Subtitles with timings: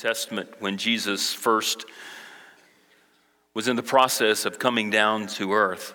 [0.00, 1.84] Testament when Jesus first
[3.52, 5.92] was in the process of coming down to earth,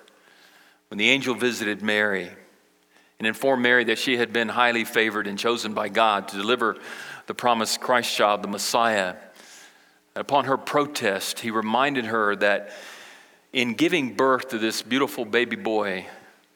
[0.89, 2.29] when the angel visited Mary
[3.17, 6.77] and informed Mary that she had been highly favored and chosen by God to deliver
[7.25, 9.15] the promised Christ child, the Messiah.
[10.15, 12.69] Upon her protest, he reminded her that
[13.53, 16.05] in giving birth to this beautiful baby boy,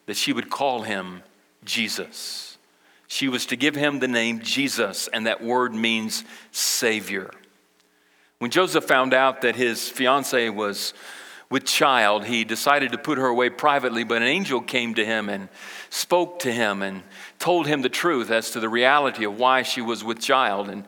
[0.06, 1.24] that she would call him
[1.64, 2.58] Jesus.
[3.08, 6.22] She was to give him the name Jesus, and that word means
[6.52, 7.32] Savior.
[8.40, 10.94] When Joseph found out that his fiancee was
[11.50, 15.28] with child, he decided to put her away privately, but an angel came to him
[15.28, 15.50] and
[15.90, 17.02] spoke to him and
[17.38, 20.70] told him the truth as to the reality of why she was with child.
[20.70, 20.86] And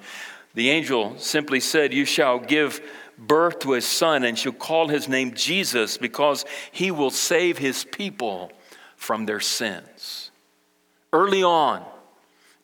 [0.54, 2.80] the angel simply said, You shall give
[3.18, 7.84] birth to a son, and shall call his name Jesus, because he will save his
[7.84, 8.50] people
[8.96, 10.30] from their sins.
[11.12, 11.84] Early on,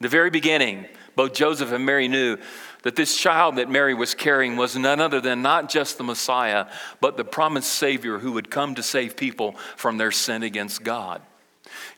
[0.00, 2.38] the very beginning, both Joseph and Mary knew
[2.82, 6.66] that this child that Mary was carrying was none other than not just the Messiah,
[7.00, 11.22] but the promised Savior who would come to save people from their sin against God.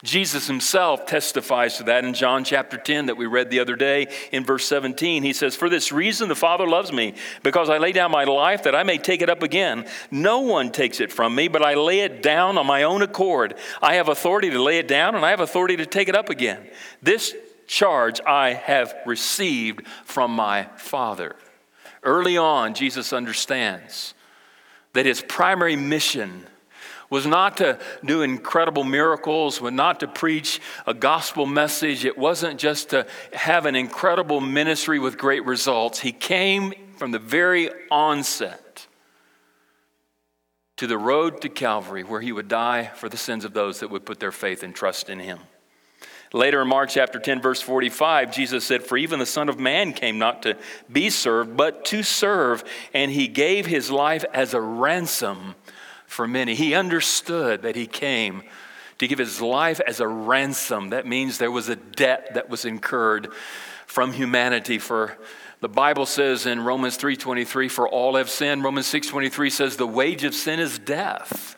[0.03, 4.09] Jesus himself testifies to that in John chapter 10 that we read the other day
[4.33, 5.22] in verse 17.
[5.22, 8.62] He says, For this reason the Father loves me, because I lay down my life
[8.65, 9.87] that I may take it up again.
[10.11, 13.55] No one takes it from me, but I lay it down on my own accord.
[13.83, 16.31] I have authority to lay it down, and I have authority to take it up
[16.31, 16.67] again.
[17.03, 17.34] This
[17.70, 21.36] charge I have received from my Father.
[22.02, 24.12] Early on, Jesus understands
[24.92, 26.46] that his primary mission
[27.10, 32.04] was not to do incredible miracles, was not to preach a gospel message.
[32.04, 36.00] It wasn't just to have an incredible ministry with great results.
[36.00, 38.88] He came from the very onset
[40.76, 43.91] to the road to Calvary where he would die for the sins of those that
[43.91, 45.38] would put their faith and trust in him.
[46.32, 49.92] Later in Mark chapter 10, verse 45, Jesus said, For even the Son of Man
[49.92, 50.56] came not to
[50.91, 52.62] be served, but to serve,
[52.94, 55.56] and he gave his life as a ransom
[56.06, 56.54] for many.
[56.54, 58.44] He understood that he came
[58.98, 60.91] to give his life as a ransom.
[60.91, 63.32] That means there was a debt that was incurred
[63.86, 65.18] from humanity for
[65.60, 68.64] the Bible says in Romans 3:23 for all have sinned.
[68.64, 71.56] Romans 6:23 says the wage of sin is death.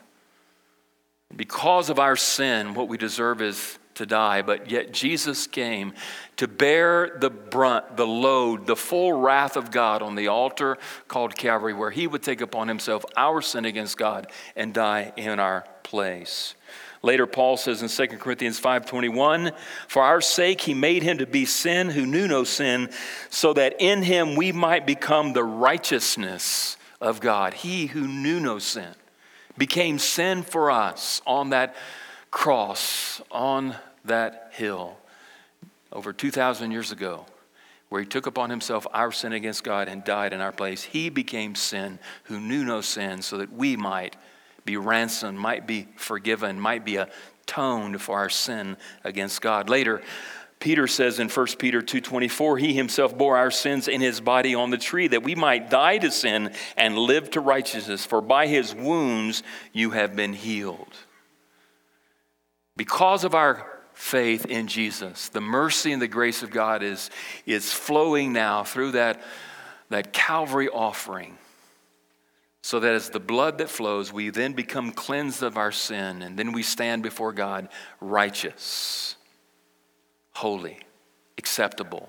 [1.35, 5.93] Because of our sin, what we deserve is to die, but yet Jesus came
[6.37, 11.37] to bear the brunt, the load, the full wrath of God on the altar called
[11.37, 14.27] Calvary, where he would take upon himself our sin against God
[14.57, 16.55] and die in our place.
[17.03, 19.53] Later, Paul says in 2 Corinthians 5:21,
[19.89, 22.91] "For our sake he made him to be sin who knew no sin,
[23.29, 27.55] so that in him we might become the righteousness of God.
[27.55, 28.95] He who knew no sin
[29.59, 31.75] became sin for us on that
[32.33, 34.97] cross on that hill
[35.93, 37.27] over 2,000 years ago,
[37.89, 40.83] where he took upon himself our sin against God and died in our place.
[40.83, 44.17] He became sin who knew no sin so that we might
[44.65, 49.69] be ransomed, might be forgiven, might be atoned for our sin against God.
[49.69, 50.03] Later,
[50.59, 54.71] Peter says in 1 Peter 2:24, he himself bore our sins in his body on
[54.71, 58.75] the tree that we might die to sin and live to righteousness, for by his
[58.75, 60.97] wounds you have been healed.
[62.83, 67.11] Because of our faith in Jesus, the mercy and the grace of God is,
[67.47, 69.23] is flowing now through that,
[69.91, 71.39] that Calvary offering.
[72.61, 76.37] So that as the blood that flows, we then become cleansed of our sin, and
[76.37, 77.69] then we stand before God
[78.01, 79.15] righteous,
[80.33, 80.81] holy,
[81.39, 82.09] acceptable.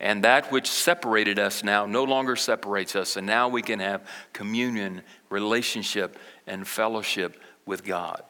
[0.00, 4.04] And that which separated us now no longer separates us, and now we can have
[4.32, 8.24] communion, relationship, and fellowship with God.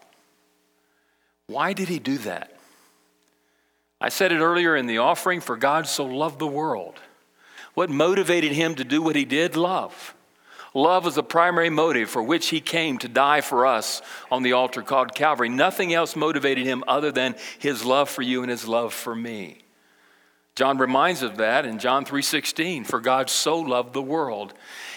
[1.47, 2.51] Why did he do that?
[3.99, 6.99] I said it earlier in the offering for God so loved the world.
[7.73, 9.55] What motivated him to do what he did?
[9.55, 10.13] Love.
[10.73, 14.53] Love was the primary motive for which he came to die for us on the
[14.53, 15.49] altar called Calvary.
[15.49, 19.59] Nothing else motivated him other than his love for you and his love for me.
[20.55, 24.53] John reminds of that in John 3:16, for God so loved the world.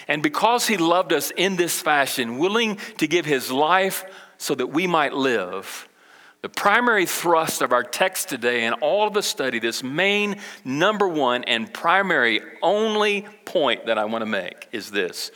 [0.07, 4.03] And because he loved us in this fashion, willing to give his life
[4.37, 5.87] so that we might live,
[6.41, 11.07] the primary thrust of our text today and all of the study, this main number
[11.07, 15.31] one and primary only point that I want to make is this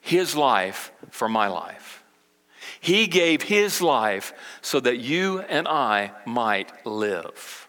[0.00, 2.02] His life for my life.
[2.80, 4.32] He gave His life
[4.62, 7.68] so that you and I might live.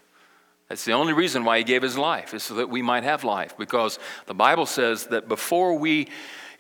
[0.70, 3.26] That's the only reason why He gave His life, is so that we might have
[3.26, 3.58] life.
[3.58, 6.08] Because the Bible says that before we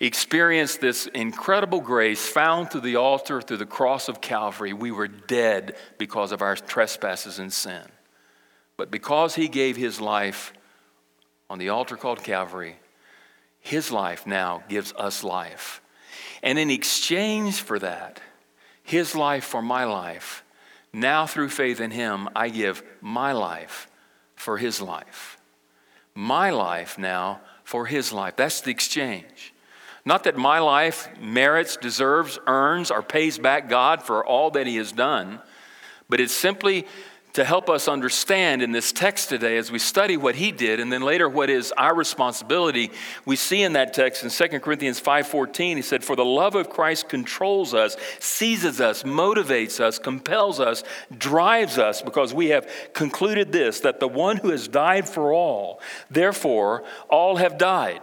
[0.05, 4.73] experienced this incredible grace found through the altar, through the cross of Calvary.
[4.73, 7.83] We were dead because of our trespasses and sin.
[8.77, 10.53] But because he gave his life
[11.49, 12.77] on the altar called Calvary,
[13.59, 15.81] his life now gives us life.
[16.43, 18.21] And in exchange for that,
[18.83, 20.43] his life for my life,
[20.93, 23.89] now through faith in him, I give my life
[24.35, 25.37] for his life.
[26.13, 28.35] My life now for his life.
[28.35, 29.53] That's the exchange.
[30.07, 34.77] Not that my life merits, deserves, earns, or pays back God for all that he
[34.77, 35.41] has done,
[36.07, 36.87] but it's simply
[37.33, 40.93] to help us understand in this text today as we study what he did and
[40.93, 42.89] then later what is our responsibility
[43.25, 46.71] we see in that text in 2 corinthians 5.14 he said for the love of
[46.71, 50.83] christ controls us seizes us motivates us compels us
[51.15, 55.79] drives us because we have concluded this that the one who has died for all
[56.09, 58.01] therefore all have died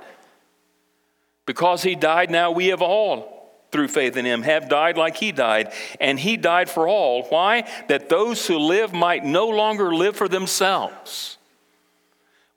[1.46, 3.34] because he died now we have all
[3.74, 7.24] through faith in him have died like he died, and he died for all.
[7.24, 7.68] Why?
[7.88, 11.38] That those who live might no longer live for themselves.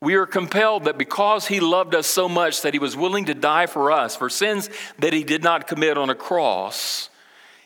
[0.00, 3.34] We are compelled that because he loved us so much that he was willing to
[3.34, 4.70] die for us, for sins
[5.00, 7.10] that he did not commit on a cross,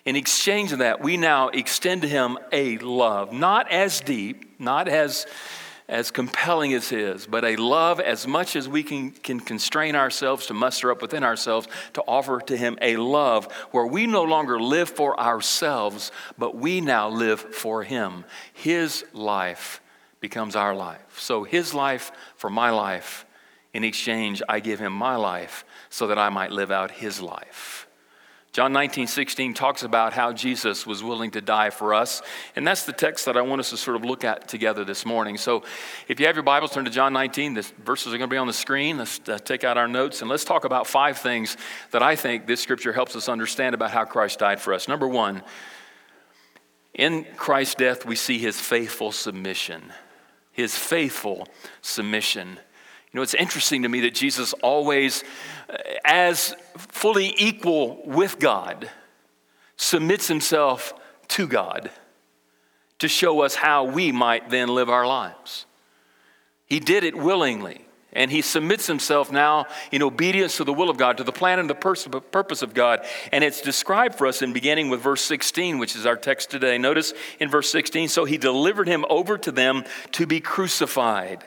[0.06, 4.88] in exchange of that, we now extend to him a love, not as deep, not
[4.88, 5.26] as
[5.92, 10.46] as compelling as his, but a love as much as we can, can constrain ourselves
[10.46, 14.58] to muster up within ourselves to offer to him a love where we no longer
[14.58, 18.24] live for ourselves, but we now live for him.
[18.54, 19.82] His life
[20.18, 21.18] becomes our life.
[21.18, 23.26] So his life for my life.
[23.74, 27.86] In exchange, I give him my life so that I might live out his life.
[28.52, 32.20] John 19, 16 talks about how Jesus was willing to die for us.
[32.54, 35.06] And that's the text that I want us to sort of look at together this
[35.06, 35.38] morning.
[35.38, 35.62] So
[36.06, 37.54] if you have your Bibles, turn to John 19.
[37.54, 38.98] The verses are going to be on the screen.
[38.98, 41.56] Let's uh, take out our notes and let's talk about five things
[41.92, 44.86] that I think this scripture helps us understand about how Christ died for us.
[44.86, 45.42] Number one,
[46.92, 49.82] in Christ's death, we see his faithful submission.
[50.52, 51.48] His faithful
[51.80, 52.58] submission.
[53.12, 55.22] You know, it's interesting to me that Jesus always,
[55.68, 58.90] uh, as fully equal with God,
[59.76, 60.94] submits himself
[61.28, 61.90] to God
[63.00, 65.66] to show us how we might then live our lives.
[66.64, 70.96] He did it willingly, and he submits himself now in obedience to the will of
[70.96, 73.04] God, to the plan and the purpose of God.
[73.30, 76.78] And it's described for us in beginning with verse 16, which is our text today.
[76.78, 81.44] Notice in verse 16, so he delivered him over to them to be crucified.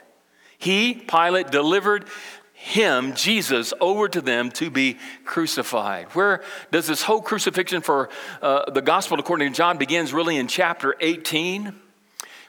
[0.65, 2.05] He, Pilate, delivered
[2.53, 6.07] him, Jesus, over to them to be crucified.
[6.15, 6.41] Where
[6.71, 8.09] does this whole crucifixion for
[8.41, 11.71] uh, the gospel according to John begins really in chapter 18?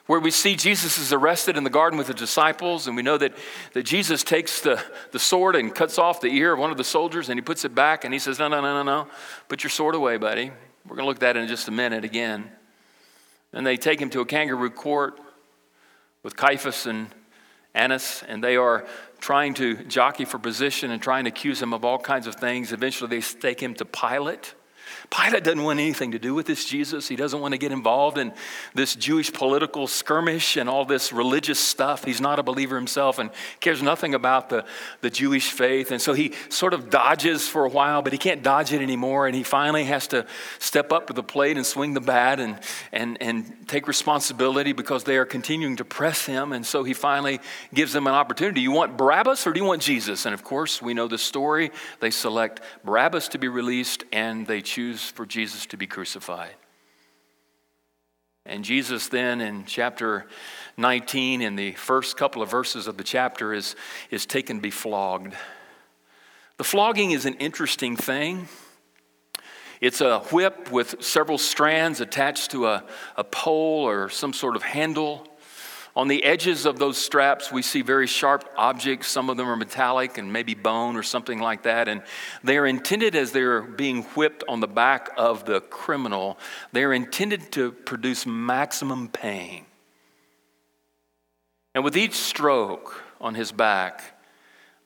[0.07, 3.19] Where we see Jesus is arrested in the garden with the disciples, and we know
[3.19, 3.37] that,
[3.73, 6.83] that Jesus takes the, the sword and cuts off the ear of one of the
[6.83, 9.07] soldiers and he puts it back and he says, No, no, no, no, no.
[9.47, 10.49] Put your sword away, buddy.
[10.87, 12.49] We're going to look at that in just a minute again.
[13.53, 15.19] And they take him to a kangaroo court
[16.23, 17.09] with Caiaphas and
[17.77, 18.85] Annas, and they are
[19.19, 22.73] trying to jockey for position and trying to accuse him of all kinds of things.
[22.73, 24.53] Eventually, they stake him to Pilate.
[25.09, 27.07] Pilate doesn't want anything to do with this Jesus.
[27.07, 28.33] He doesn't want to get involved in
[28.73, 32.03] this Jewish political skirmish and all this religious stuff.
[32.03, 33.29] He's not a believer himself and
[33.59, 34.65] cares nothing about the,
[35.01, 35.91] the Jewish faith.
[35.91, 39.27] And so he sort of dodges for a while, but he can't dodge it anymore.
[39.27, 40.25] And he finally has to
[40.59, 42.59] step up to the plate and swing the bat and,
[42.91, 46.53] and, and take responsibility because they are continuing to press him.
[46.53, 47.39] And so he finally
[47.73, 48.61] gives them an opportunity.
[48.61, 50.25] You want Barabbas or do you want Jesus?
[50.25, 51.71] And of course, we know the story.
[51.99, 56.53] They select Barabbas to be released and they choose choose for Jesus to be crucified.
[58.45, 60.27] And Jesus, then in chapter
[60.77, 63.75] 19, in the first couple of verses of the chapter, is,
[64.11, 65.33] is taken to be flogged.
[66.57, 68.49] The flogging is an interesting thing.
[69.81, 72.83] It's a whip with several strands attached to a,
[73.15, 75.27] a pole or some sort of handle.
[75.97, 79.07] On the edges of those straps, we see very sharp objects.
[79.07, 81.87] Some of them are metallic and maybe bone or something like that.
[81.87, 82.03] And
[82.43, 86.37] they are intended as they're being whipped on the back of the criminal,
[86.71, 89.65] they are intended to produce maximum pain.
[91.73, 94.21] And with each stroke on his back,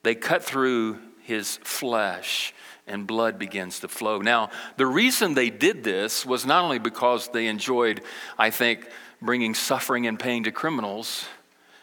[0.04, 2.54] they cut through his flesh
[2.86, 4.18] and blood begins to flow.
[4.18, 8.02] Now, the reason they did this was not only because they enjoyed,
[8.38, 8.88] I think,
[9.20, 11.24] bringing suffering and pain to criminals,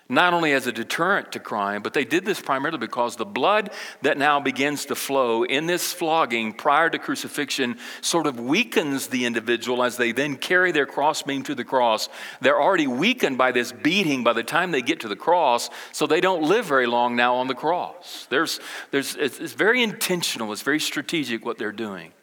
[0.10, 3.70] not only as a deterrent to crime, but they did this primarily because the blood
[4.02, 9.26] that now begins to flow in this flogging prior to crucifixion sort of weakens the
[9.26, 12.10] individual as they then carry their crossbeam to the cross.
[12.42, 16.08] They're already weakened by this beating by the time they get to the cross, so
[16.08, 18.26] they don't live very long now on the cross.
[18.32, 22.14] There's, there's, it's very intentional, it's very strategic what they're doing.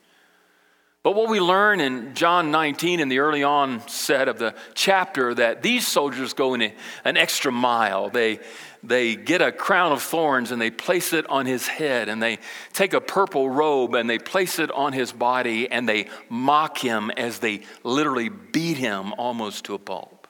[1.07, 5.33] But what we learn in John 19 in the early on set of the chapter
[5.35, 6.73] that these soldiers go in
[7.05, 8.11] an extra mile.
[8.11, 8.41] They,
[8.83, 12.41] they get a crown of thorns and they place it on his head, and they
[12.73, 17.13] take a purple robe and they place it on his body, and they mock him
[17.13, 20.27] as they literally beat him almost to a pulp,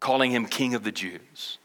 [0.00, 1.56] calling him King of the Jews.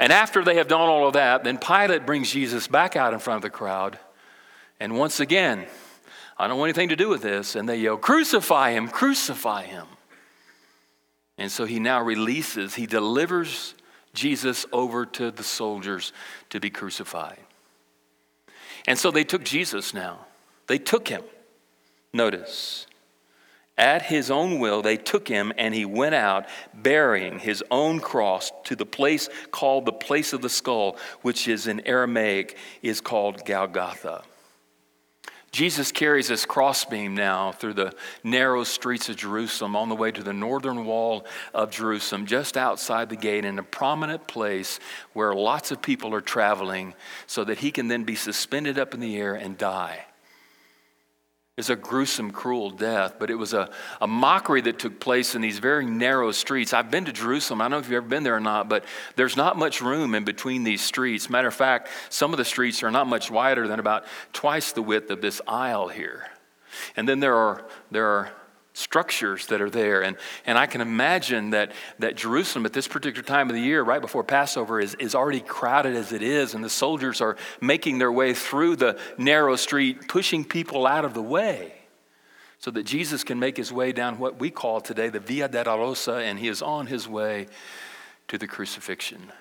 [0.00, 3.20] And after they have done all of that, then Pilate brings Jesus back out in
[3.20, 4.00] front of the crowd.
[4.80, 5.66] And once again,
[6.38, 7.56] I don't want anything to do with this.
[7.56, 9.86] And they yell, Crucify him, crucify him.
[11.38, 13.74] And so he now releases, he delivers
[14.14, 16.12] Jesus over to the soldiers
[16.50, 17.38] to be crucified.
[18.86, 20.26] And so they took Jesus now.
[20.66, 21.22] They took him.
[22.12, 22.86] Notice,
[23.76, 28.50] at his own will, they took him, and he went out bearing his own cross
[28.64, 33.44] to the place called the place of the skull, which is in Aramaic is called
[33.44, 34.22] Golgotha.
[35.56, 40.22] Jesus carries his crossbeam now through the narrow streets of Jerusalem on the way to
[40.22, 44.78] the northern wall of Jerusalem, just outside the gate, in a prominent place
[45.14, 46.92] where lots of people are traveling,
[47.26, 50.04] so that he can then be suspended up in the air and die.
[51.56, 53.70] It's a gruesome, cruel death, but it was a,
[54.02, 56.74] a mockery that took place in these very narrow streets.
[56.74, 57.62] I've been to Jerusalem.
[57.62, 58.84] I don't know if you've ever been there or not, but
[59.14, 61.30] there's not much room in between these streets.
[61.30, 64.82] Matter of fact, some of the streets are not much wider than about twice the
[64.82, 66.26] width of this aisle here.
[66.94, 68.32] And then there are, there are
[68.76, 70.02] structures that are there.
[70.02, 73.82] And, and I can imagine that, that Jerusalem at this particular time of the year,
[73.82, 77.98] right before Passover, is, is already crowded as it is, and the soldiers are making
[77.98, 81.72] their way through the narrow street, pushing people out of the way
[82.58, 86.22] so that Jesus can make his way down what we call today the Via Dolorosa,
[86.22, 87.46] and he is on his way
[88.28, 89.32] to the crucifixion.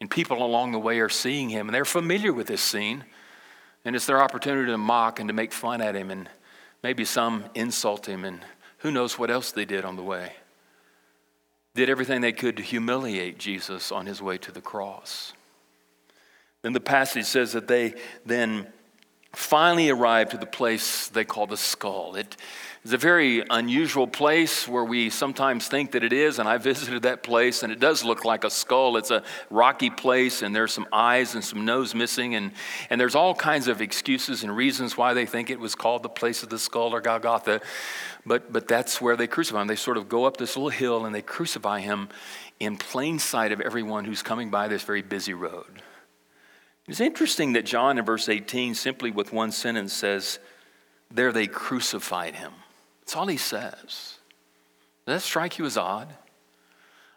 [0.00, 3.04] And people along the way are seeing him, and they're familiar with this scene.
[3.84, 6.28] And it's their opportunity to mock and to make fun at him and
[6.82, 8.40] Maybe some insult him, and
[8.78, 10.32] who knows what else they did on the way.
[11.74, 15.32] Did everything they could to humiliate Jesus on his way to the cross.
[16.62, 18.66] Then the passage says that they then
[19.36, 22.16] finally arrived to the place they call the skull.
[22.16, 22.38] It
[22.84, 27.02] is a very unusual place where we sometimes think that it is, and I visited
[27.02, 28.96] that place, and it does look like a skull.
[28.96, 32.50] It's a rocky place, and there's some eyes and some nose missing, and,
[32.88, 36.08] and there's all kinds of excuses and reasons why they think it was called the
[36.08, 37.60] place of the skull or Golgotha.
[38.24, 39.66] But, but that's where they crucify him.
[39.68, 42.08] They sort of go up this little hill and they crucify him
[42.58, 45.82] in plain sight of everyone who's coming by this very busy road.
[46.88, 50.38] It's interesting that John in verse 18, simply with one sentence, says,
[51.10, 52.52] There they crucified him.
[53.00, 53.74] That's all he says.
[53.84, 54.18] Does
[55.06, 56.12] that strike you as odd?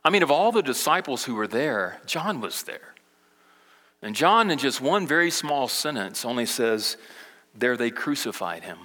[0.04, 2.94] I mean, of all the disciples who were there, John was there.
[4.02, 6.98] And John, in just one very small sentence, only says,
[7.54, 8.78] There they crucified him.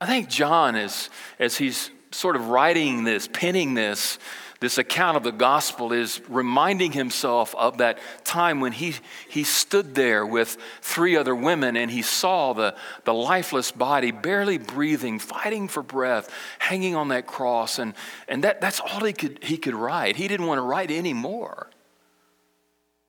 [0.00, 4.18] I think John, is, as he's sort of writing this, penning this,
[4.60, 8.94] this account of the gospel is reminding himself of that time when he,
[9.28, 12.74] he stood there with three other women and he saw the,
[13.04, 17.78] the lifeless body, barely breathing, fighting for breath, hanging on that cross.
[17.78, 17.94] And,
[18.26, 20.16] and that, that's all he could, he could write.
[20.16, 21.70] He didn't want to write anymore.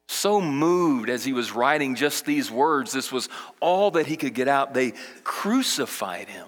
[0.08, 3.28] So moved as he was writing just these words, this was
[3.60, 4.76] all that he could get out.
[4.76, 6.48] They crucified him.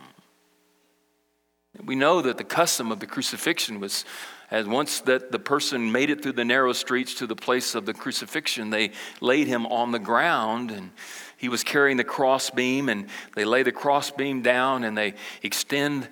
[1.84, 4.06] We know that the custom of the crucifixion was
[4.52, 7.86] as once that the person made it through the narrow streets to the place of
[7.86, 8.92] the crucifixion, they
[9.22, 10.92] laid him on the ground and
[11.38, 16.10] he was carrying the crossbeam and they lay the crossbeam down and they extend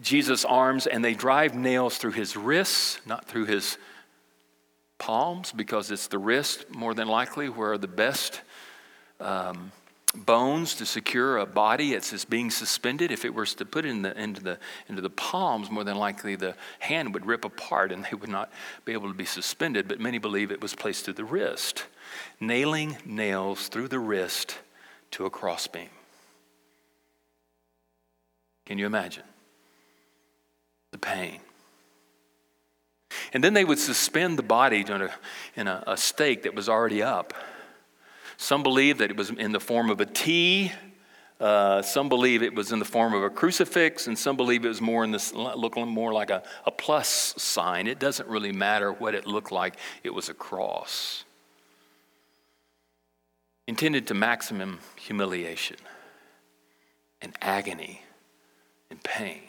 [0.00, 3.76] Jesus' arms and they drive nails through his wrists, not through his
[4.98, 8.40] palms, because it's the wrist more than likely where the best
[9.20, 9.70] um,
[10.14, 11.94] bones to secure a body.
[11.94, 13.10] It's being suspended.
[13.10, 15.96] If it was to put it in the, into, the, into the palms more than
[15.96, 18.50] likely the hand would rip apart and they would not
[18.84, 19.86] be able to be suspended.
[19.86, 21.84] But many believe it was placed through the wrist.
[22.40, 24.58] Nailing nails through the wrist
[25.12, 25.90] to a crossbeam.
[28.66, 29.24] Can you imagine
[30.92, 31.40] the pain?
[33.32, 35.10] And then they would suspend the body in a,
[35.56, 37.32] in a, a stake that was already up
[38.40, 40.72] some believe that it was in the form of a T.
[41.38, 44.68] Uh, some believe it was in the form of a crucifix, and some believe it
[44.68, 47.86] was more in this looking more like a, a plus sign.
[47.86, 49.76] It doesn't really matter what it looked like.
[50.02, 51.24] It was a cross
[53.68, 55.76] intended to maximum humiliation
[57.20, 58.02] and agony
[58.90, 59.42] and pain.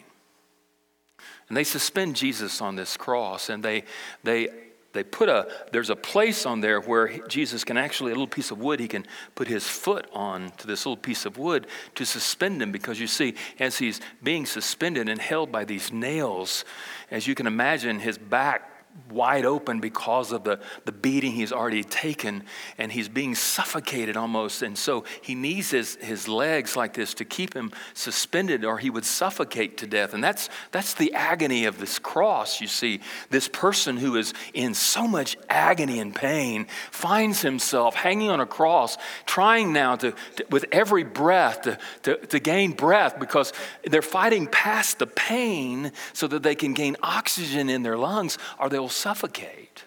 [1.48, 3.84] And they suspend Jesus on this cross, and they
[4.22, 4.50] they
[4.92, 8.50] they put a there's a place on there where jesus can actually a little piece
[8.50, 12.04] of wood he can put his foot on to this little piece of wood to
[12.04, 16.64] suspend him because you see as he's being suspended and held by these nails
[17.10, 18.71] as you can imagine his back
[19.12, 22.44] wide open because of the, the beating he's already taken
[22.78, 24.62] and he's being suffocated almost.
[24.62, 28.90] And so he needs his, his legs like this to keep him suspended or he
[28.90, 30.14] would suffocate to death.
[30.14, 33.00] And that's that's the agony of this cross you see.
[33.30, 38.46] This person who is in so much agony and pain finds himself hanging on a
[38.46, 38.96] cross
[39.26, 43.52] trying now to, to with every breath to, to, to gain breath because
[43.84, 48.68] they're fighting past the pain so that they can gain oxygen in their lungs or
[48.68, 49.84] they'll will suffocate.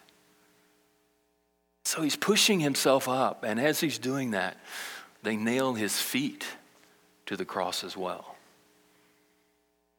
[1.83, 4.57] So he's pushing himself up, and as he's doing that,
[5.21, 6.45] they nail his feet
[7.25, 8.37] to the cross as well.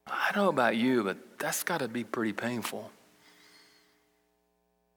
[0.07, 2.89] I don't know about you, but that's got to be pretty painful.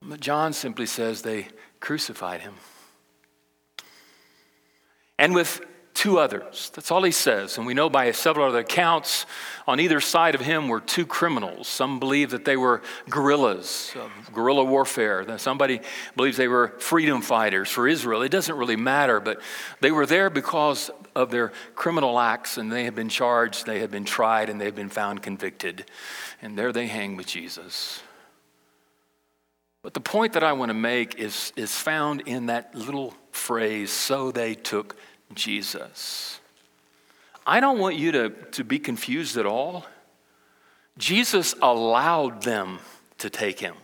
[0.01, 2.55] But John simply says they crucified him.
[5.19, 5.61] And with
[5.93, 6.71] two others.
[6.73, 7.57] That's all he says.
[7.57, 9.25] And we know by several other accounts,
[9.67, 11.67] on either side of him were two criminals.
[11.67, 15.37] Some believe that they were guerrillas, um, guerrilla warfare.
[15.37, 15.81] Somebody
[16.15, 18.21] believes they were freedom fighters for Israel.
[18.21, 19.41] It doesn't really matter, but
[19.79, 23.91] they were there because of their criminal acts, and they had been charged, they had
[23.91, 25.85] been tried, and they had been found convicted.
[26.41, 28.01] And there they hang with Jesus.
[29.83, 33.91] But the point that I want to make is, is found in that little phrase,
[33.91, 34.95] so they took
[35.35, 36.39] Jesus.
[37.45, 39.85] I don't want you to, to be confused at all.
[40.97, 42.79] Jesus allowed them
[43.17, 43.75] to take him.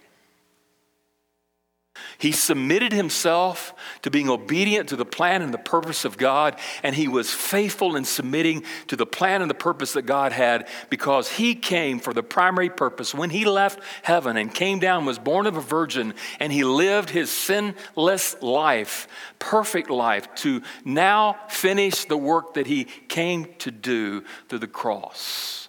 [2.20, 6.96] He submitted himself to being obedient to the plan and the purpose of God, and
[6.96, 11.30] he was faithful in submitting to the plan and the purpose that God had because
[11.30, 13.14] he came for the primary purpose.
[13.14, 17.12] When he left heaven and came down, was born of a virgin, and he lived
[17.12, 24.24] his sinless life, perfect life, to now finish the work that he came to do
[24.50, 25.67] through the cross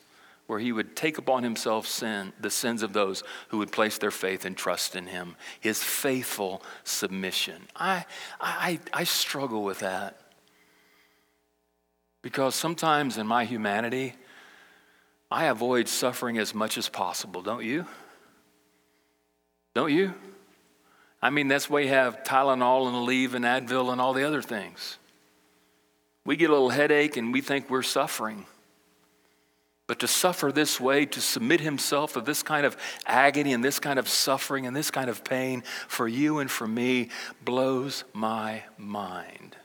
[0.49, 4.11] where he would take upon himself sin, the sins of those who would place their
[4.11, 5.37] faith and trust in him.
[5.61, 7.63] His faithful submission.
[7.77, 8.07] I,
[8.41, 10.19] I, I struggle with that.
[12.23, 14.15] Because sometimes in my humanity,
[15.31, 17.85] I avoid suffering as much as possible, don't you?
[19.75, 20.15] Don't you?
[21.21, 24.41] I mean, that's why you have Tylenol and Aleve and Advil and all the other
[24.41, 24.97] things.
[26.25, 28.47] We get a little headache and we think we're suffering.
[29.89, 33.81] But to suffer this way, to submit himself to this kind of agony and this
[33.81, 37.09] kind of suffering and this kind of pain for you and for me
[37.43, 39.57] blows my mind.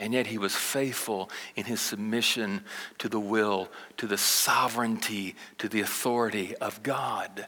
[0.00, 2.64] And yet he was faithful in his submission
[2.98, 7.46] to the will, to the sovereignty, to the authority of God.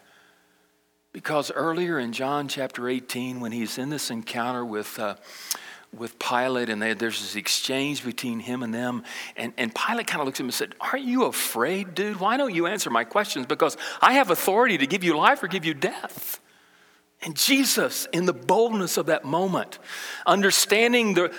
[1.14, 4.98] Because earlier in John chapter 18, when he's in this encounter with.
[4.98, 5.16] Uh,
[5.98, 9.02] with Pilate, and they, there's this exchange between him and them.
[9.36, 12.20] And, and Pilate kind of looks at him and said, Aren't you afraid, dude?
[12.20, 13.46] Why don't you answer my questions?
[13.46, 16.40] Because I have authority to give you life or give you death.
[17.22, 19.78] And Jesus, in the boldness of that moment,
[20.26, 21.34] understanding the,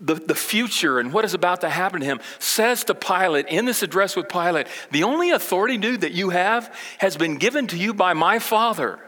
[0.00, 3.64] the, the future and what is about to happen to him, says to Pilate in
[3.64, 7.76] this address with Pilate, The only authority, dude, that you have has been given to
[7.76, 8.98] you by my Father.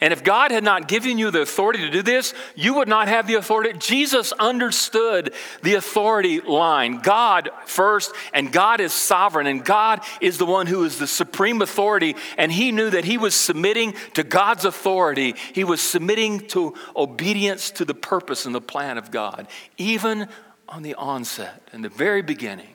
[0.00, 3.08] And if God had not given you the authority to do this, you would not
[3.08, 3.72] have the authority.
[3.78, 10.46] Jesus understood the authority line God first, and God is sovereign, and God is the
[10.46, 12.14] one who is the supreme authority.
[12.36, 17.70] And he knew that he was submitting to God's authority, he was submitting to obedience
[17.72, 19.46] to the purpose and the plan of God,
[19.78, 20.28] even
[20.68, 22.74] on the onset, in the very beginning,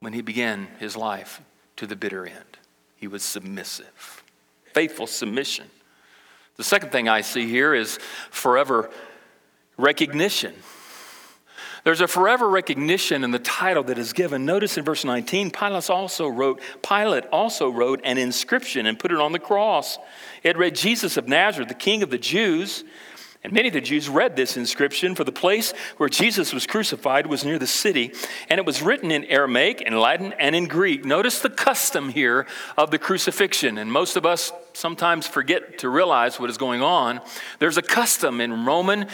[0.00, 1.40] when he began his life
[1.76, 2.58] to the bitter end.
[2.96, 4.21] He was submissive
[4.74, 5.66] faithful submission.
[6.56, 7.98] The second thing I see here is
[8.30, 8.90] forever
[9.76, 10.54] recognition.
[11.84, 14.44] There's a forever recognition in the title that is given.
[14.44, 19.18] Notice in verse 19, Pilate also wrote, Pilate also wrote an inscription and put it
[19.18, 19.98] on the cross.
[20.44, 22.84] It read, Jesus of Nazareth, the King of the Jews.
[23.44, 27.26] And many of the Jews read this inscription, for the place where Jesus was crucified
[27.26, 28.12] was near the city,
[28.48, 31.04] and it was written in Aramaic and Latin and in Greek.
[31.04, 36.38] Notice the custom here of the crucifixion, and most of us sometimes forget to realize
[36.38, 37.20] what is going on.
[37.58, 39.08] There's a custom in Roman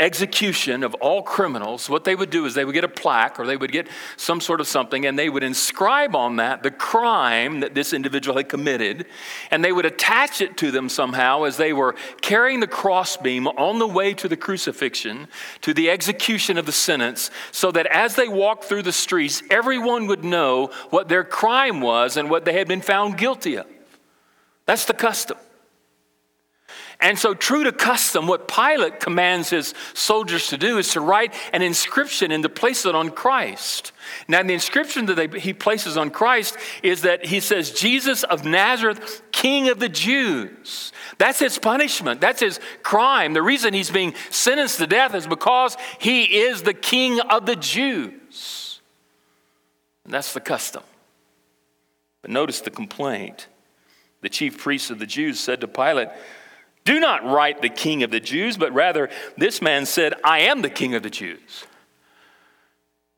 [0.00, 3.46] execution of all criminals, what they would do is they would get a plaque or
[3.46, 3.86] they would get
[4.16, 8.38] some sort of something and they would inscribe on that the crime that this individual
[8.38, 9.06] had committed
[9.50, 13.78] and they would attach it to them somehow as they were carrying the crossbeam on
[13.78, 15.28] the way to the crucifixion,
[15.60, 20.06] to the execution of the sentence, so that as they walked through the streets, everyone
[20.06, 23.66] would know what their crime was and what they had been found guilty of.
[24.64, 25.36] That's the custom.
[27.02, 31.34] And so, true to custom, what Pilate commands his soldiers to do is to write
[31.54, 33.92] an inscription and to place it on Christ.
[34.28, 38.44] Now, the inscription that they, he places on Christ is that he says, Jesus of
[38.44, 40.92] Nazareth, King of the Jews.
[41.16, 42.20] That's his punishment.
[42.20, 43.32] That's his crime.
[43.32, 47.56] The reason he's being sentenced to death is because he is the King of the
[47.56, 48.82] Jews.
[50.04, 50.82] And that's the custom.
[52.20, 53.48] But notice the complaint.
[54.20, 56.08] The chief priests of the Jews said to Pilate,
[56.84, 60.62] do not write the king of the Jews, but rather this man said, I am
[60.62, 61.66] the king of the Jews.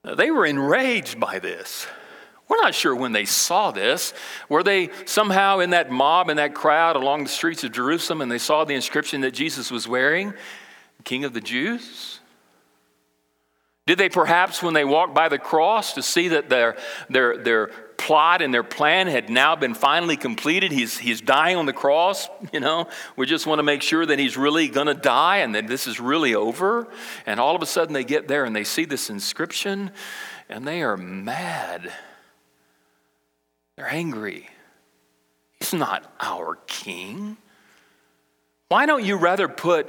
[0.05, 1.87] They were enraged by this.
[2.49, 4.13] We're not sure when they saw this.
[4.49, 8.31] Were they somehow in that mob, in that crowd along the streets of Jerusalem, and
[8.31, 10.35] they saw the inscription that Jesus was wearing,
[11.05, 12.21] King of the Jews?
[13.87, 16.77] Did they perhaps, when they walked by the cross, to see that their,
[17.09, 17.71] their, their
[18.03, 20.73] plot and their plan had now been finally completed.
[20.73, 22.89] He's, he's dying on the cross, you know.
[23.17, 25.87] We just want to make sure that he's really going to die and that this
[25.87, 26.89] is really over.
[27.27, 29.93] And all of a sudden they get there and they see this inscription
[30.49, 31.93] and they are mad.
[33.77, 34.49] They're angry.
[35.61, 37.37] He's not our king.
[38.69, 39.89] Why don't you rather put,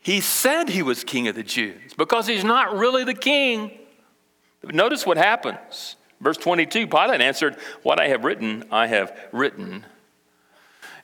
[0.00, 3.70] he said he was king of the Jews because he's not really the king.
[4.64, 5.96] Notice what happens.
[6.22, 9.84] Verse 22 Pilate answered, What I have written, I have written.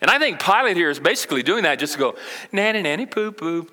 [0.01, 2.15] And I think Pilate here is basically doing that just to go,
[2.53, 3.69] nanny, nanny, poo, poo.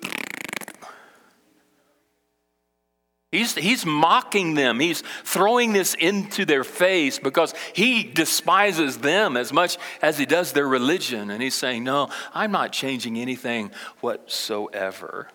[3.30, 4.80] He's, he's mocking them.
[4.80, 10.52] He's throwing this into their face because he despises them as much as he does
[10.52, 11.30] their religion.
[11.30, 15.28] And he's saying, No, I'm not changing anything whatsoever.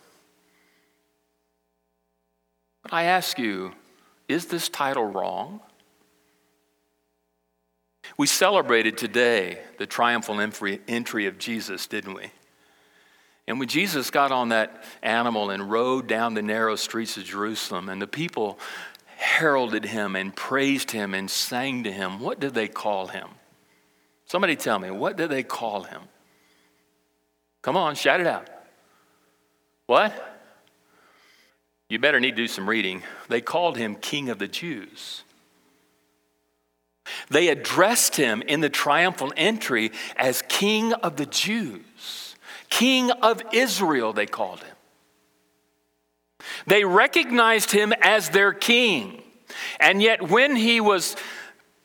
[2.84, 3.74] But I ask you,
[4.28, 5.62] is this title wrong?
[8.18, 12.32] We celebrated today the triumphal entry of Jesus, didn't we?
[13.48, 17.90] And when Jesus got on that animal and rode down the narrow streets of Jerusalem,
[17.90, 18.60] and the people
[19.18, 23.28] heralded him and praised him and sang to him, what did they call him?
[24.26, 26.02] Somebody tell me, what did they call him?
[27.62, 28.48] Come on, shout it out.
[29.88, 30.40] What?
[31.90, 33.04] You better need to do some reading.
[33.28, 35.24] They called him King of the Jews.
[37.30, 42.36] They addressed him in the triumphal entry as King of the Jews,
[42.70, 44.76] King of Israel, they called him.
[46.68, 49.22] They recognized him as their king.
[49.80, 51.16] And yet, when he was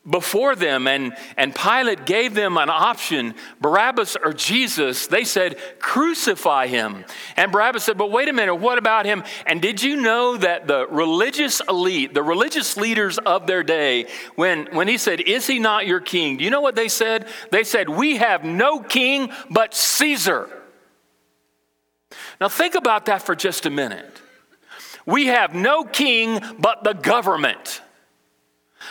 [0.09, 6.69] before them and, and Pilate gave them an option Barabbas or Jesus, they said, Crucify
[6.69, 7.05] him.
[7.37, 9.25] And Barabbas said, But wait a minute, what about him?
[9.47, 14.67] And did you know that the religious elite, the religious leaders of their day, when,
[14.73, 16.37] when he said, Is he not your king?
[16.37, 17.29] Do you know what they said?
[17.51, 20.49] They said, We have no king but Caesar.
[22.41, 24.23] Now think about that for just a minute.
[25.07, 27.81] We have no king but the government.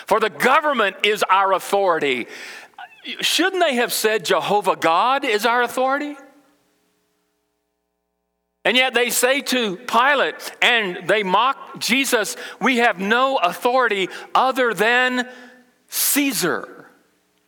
[0.08, 2.28] For the government is our authority.
[3.22, 6.16] Shouldn't they have said Jehovah God is our authority?
[8.66, 14.74] And yet they say to Pilate and they mock Jesus, we have no authority other
[14.74, 15.30] than
[15.88, 16.88] Caesar.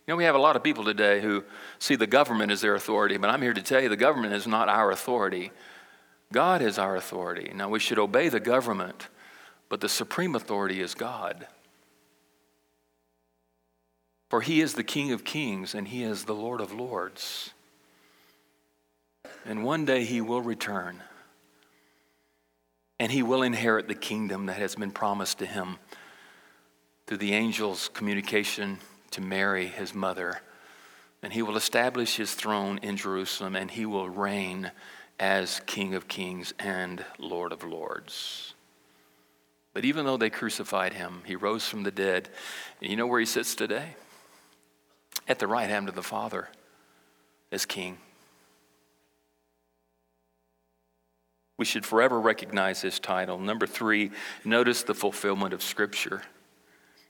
[0.05, 1.43] You know, we have a lot of people today who
[1.79, 4.45] see the government as their authority, but I'm here to tell you the government is
[4.45, 5.51] not our authority.
[6.31, 7.51] God is our authority.
[7.53, 9.09] Now, we should obey the government,
[9.69, 11.47] but the supreme authority is God.
[14.29, 17.51] For he is the King of kings and he is the Lord of lords.
[19.45, 21.01] And one day he will return
[22.99, 25.77] and he will inherit the kingdom that has been promised to him
[27.05, 28.79] through the angel's communication
[29.11, 30.41] to Mary, his mother.
[31.23, 34.71] And he will establish his throne in Jerusalem and he will reign
[35.19, 38.53] as King of kings and Lord of lords.
[39.73, 42.29] But even though they crucified him, he rose from the dead.
[42.81, 43.95] And you know where he sits today?
[45.27, 46.49] At the right hand of the Father
[47.51, 47.97] as King.
[51.57, 53.39] We should forever recognize his title.
[53.39, 54.11] Number three,
[54.45, 56.21] notice the fulfillment of Scripture.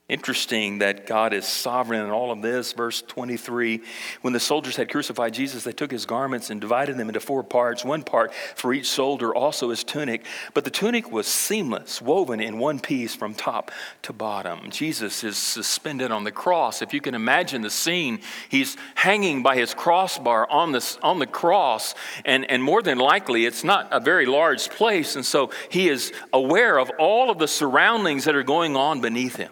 [0.10, 2.72] Interesting that God is sovereign in all of this.
[2.72, 3.82] Verse 23
[4.22, 7.44] When the soldiers had crucified Jesus, they took his garments and divided them into four
[7.44, 10.24] parts, one part for each soldier, also his tunic.
[10.54, 13.70] But the tunic was seamless, woven in one piece from top
[14.04, 14.72] to bottom.
[14.72, 16.82] Jesus is suspended on the cross.
[16.82, 21.28] If you can imagine the scene, he's hanging by his crossbar on, this, on the
[21.28, 25.18] cross, and, and more than likely, it's not a very large place.
[25.18, 29.36] And so he is aware of all of the surroundings that are going on beneath
[29.36, 29.52] him.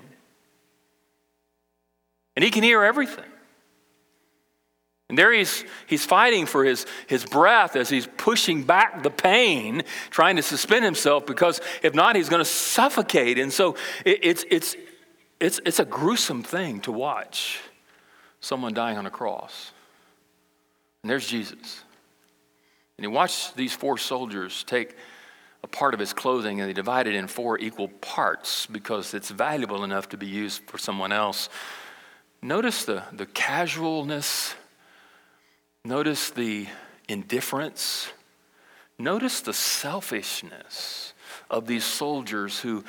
[2.36, 3.26] And he can hear everything.
[5.08, 9.84] And there he's, he's fighting for his, his breath as he's pushing back the pain,
[10.10, 13.38] trying to suspend himself because if not, he's going to suffocate.
[13.38, 14.76] And so it, it's, it's,
[15.40, 17.60] it's, it's a gruesome thing to watch
[18.40, 19.72] someone dying on a cross.
[21.04, 21.84] And there's Jesus.
[22.98, 24.96] And he watched these four soldiers take
[25.64, 29.30] a part of his clothing and they divide it in four equal parts because it's
[29.30, 31.50] valuable enough to be used for someone else.
[32.46, 34.54] Notice the, the casualness,
[35.84, 36.68] notice the
[37.10, 38.08] indifference,
[39.00, 41.14] notice the selfishness
[41.50, 42.84] of these soldiers who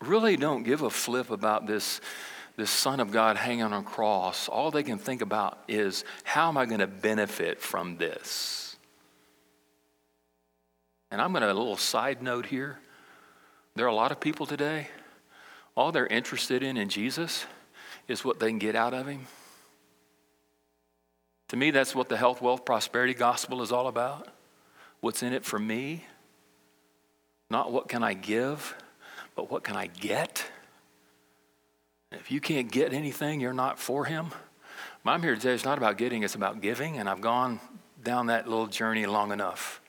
[0.00, 2.00] really don't give a flip about this,
[2.56, 4.48] this Son of God hanging on a cross.
[4.48, 8.76] All they can think about is, how am I going to benefit from this?
[11.12, 12.80] And I'm going to, a little side note here.
[13.76, 14.88] There are a lot of people today,
[15.76, 17.46] all they're interested in in Jesus
[18.08, 19.26] is what they can get out of him.
[21.48, 24.28] To me, that's what the health, wealth, prosperity gospel is all about.
[25.00, 26.04] What's in it for me?
[27.50, 28.74] Not what can I give,
[29.36, 30.44] but what can I get?
[32.12, 34.30] If you can't get anything, you're not for him.
[35.04, 37.60] I'm here today, it's not about getting, it's about giving, and I've gone
[38.02, 39.80] down that little journey long enough.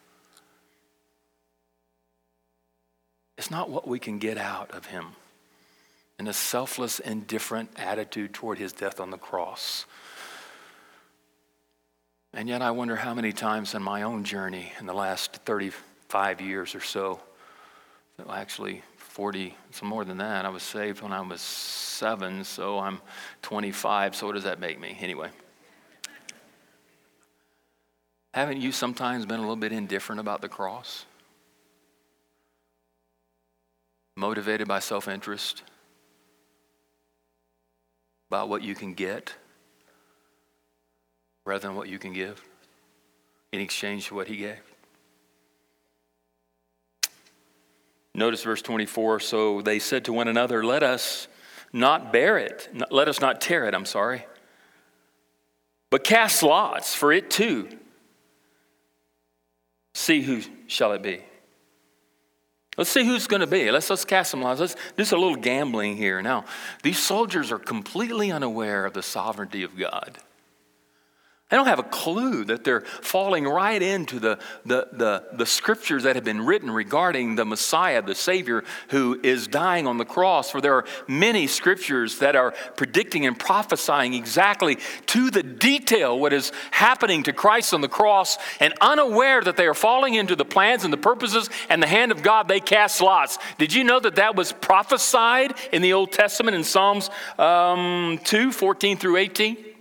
[3.36, 5.16] It's not what we can get out of him
[6.20, 9.86] and a selfless, indifferent attitude toward his death on the cross.
[12.34, 16.42] And yet, I wonder how many times in my own journey in the last 35
[16.42, 17.20] years or so,
[18.30, 18.84] actually
[19.18, 23.02] 40, some more than that, I was saved when I was seven, so I'm
[23.42, 24.96] 25, so what does that make me?
[25.00, 25.30] Anyway.
[28.34, 31.06] Haven't you sometimes been a little bit indifferent about the cross?
[34.16, 35.64] Motivated by self interest?
[38.30, 39.34] About what you can get
[41.46, 42.44] rather than what you can give
[43.52, 44.60] in exchange for what he gave.
[48.14, 49.20] Notice verse 24.
[49.20, 51.28] So they said to one another, Let us
[51.72, 54.26] not bear it, let us not tear it, I'm sorry,
[55.90, 57.70] but cast lots for it too.
[59.94, 61.22] See who shall it be.
[62.78, 63.72] Let's see who's going to be.
[63.72, 64.60] Let's, let's cast some lots.
[64.60, 66.22] Let's do a little gambling here.
[66.22, 66.46] Now,
[66.84, 70.20] these soldiers are completely unaware of the sovereignty of God.
[71.50, 76.04] They don't have a clue that they're falling right into the, the, the, the, scriptures
[76.04, 80.52] that have been written regarding the Messiah, the Savior who is dying on the cross.
[80.52, 86.34] For there are many scriptures that are predicting and prophesying exactly to the detail what
[86.34, 90.44] is happening to Christ on the cross, and unaware that they are falling into the
[90.44, 93.40] plans and the purposes and the hand of God, they cast lots.
[93.58, 98.52] Did you know that that was prophesied in the Old Testament in Psalms um, 2
[98.52, 99.77] 14 through 18?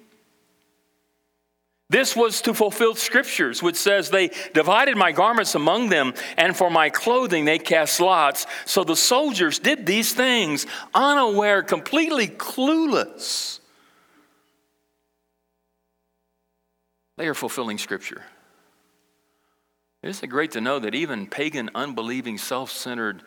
[1.89, 6.69] This was to fulfill scriptures, which says, They divided my garments among them, and for
[6.69, 8.47] my clothing they cast lots.
[8.65, 13.61] So the soldiers did these things, unaware, completely clueless.
[17.17, 18.23] They are fulfilling scripture.
[20.03, 23.23] Isn't it great to know that even pagan, unbelieving, self centered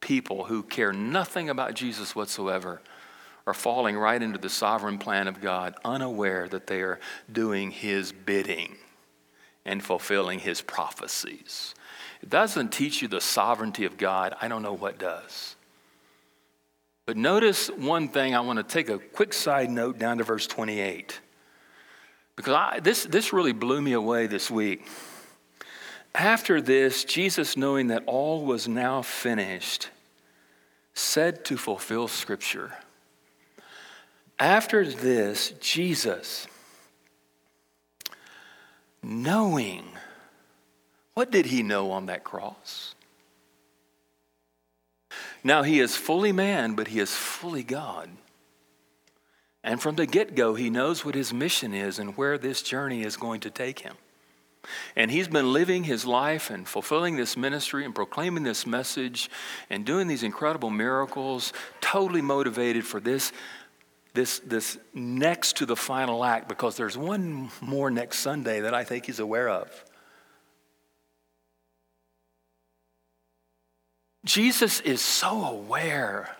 [0.00, 2.80] people who care nothing about Jesus whatsoever?
[3.46, 6.98] Are falling right into the sovereign plan of God, unaware that they are
[7.30, 8.76] doing His bidding
[9.64, 11.74] and fulfilling His prophecies.
[12.22, 14.34] It doesn't teach you the sovereignty of God.
[14.40, 15.54] I don't know what does.
[17.06, 18.34] But notice one thing.
[18.34, 21.20] I want to take a quick side note down to verse 28.
[22.34, 24.86] Because I, this, this really blew me away this week.
[26.14, 29.90] After this, Jesus, knowing that all was now finished,
[30.94, 32.72] said to fulfill Scripture,
[34.38, 36.46] after this, Jesus,
[39.02, 39.84] knowing,
[41.14, 42.94] what did he know on that cross?
[45.42, 48.10] Now, he is fully man, but he is fully God.
[49.62, 53.02] And from the get go, he knows what his mission is and where this journey
[53.02, 53.94] is going to take him.
[54.96, 59.30] And he's been living his life and fulfilling this ministry and proclaiming this message
[59.70, 63.32] and doing these incredible miracles, totally motivated for this,
[64.16, 68.82] this, this next to the final act, because there's one more next Sunday that I
[68.82, 69.84] think he's aware of.
[74.24, 76.34] Jesus is so aware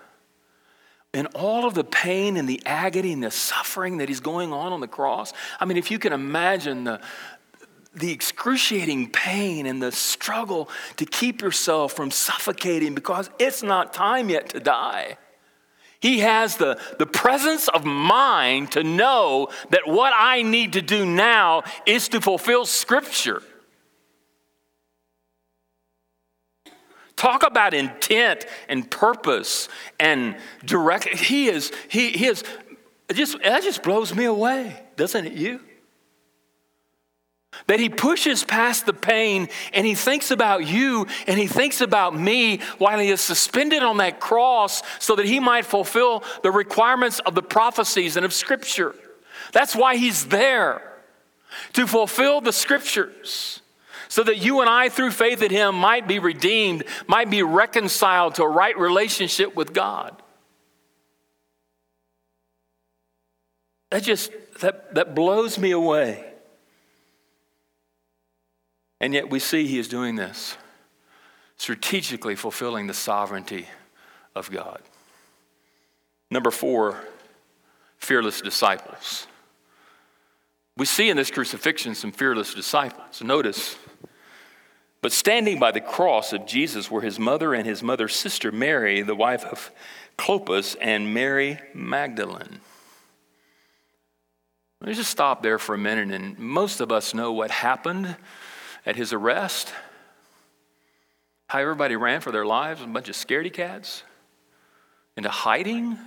[1.12, 4.72] in all of the pain and the agony and the suffering that he's going on
[4.72, 5.32] on the cross.
[5.60, 7.00] I mean, if you can imagine the,
[7.94, 14.30] the excruciating pain and the struggle to keep yourself from suffocating because it's not time
[14.30, 15.16] yet to die.
[16.00, 21.06] He has the, the presence of mind to know that what I need to do
[21.06, 23.42] now is to fulfill Scripture.
[27.16, 31.08] Talk about intent and purpose and direct.
[31.08, 32.44] He is, he, he is,
[33.12, 35.60] just, that just blows me away, doesn't it, you?
[37.66, 42.18] That he pushes past the pain and he thinks about you and he thinks about
[42.18, 47.18] me while he is suspended on that cross so that he might fulfill the requirements
[47.20, 48.94] of the prophecies and of Scripture.
[49.52, 50.82] That's why he's there,
[51.72, 53.60] to fulfill the Scriptures
[54.08, 58.36] so that you and I, through faith in Him, might be redeemed, might be reconciled
[58.36, 60.20] to a right relationship with God.
[63.90, 66.24] That just that, that blows me away.
[69.00, 70.56] And yet we see he is doing this,
[71.56, 73.66] strategically fulfilling the sovereignty
[74.34, 74.80] of God.
[76.30, 76.98] Number four,
[77.98, 79.26] fearless disciples.
[80.76, 83.22] We see in this crucifixion some fearless disciples.
[83.22, 83.76] Notice
[85.06, 89.02] but standing by the cross of Jesus were his mother and his mother's sister Mary,
[89.02, 89.70] the wife of
[90.18, 92.60] Clopas, and Mary Magdalene.
[94.80, 98.16] Let me just stop there for a minute, and most of us know what happened
[98.86, 99.72] at his arrest.
[101.48, 104.04] How everybody ran for their lives, a bunch of scaredy cats,
[105.16, 105.98] into hiding.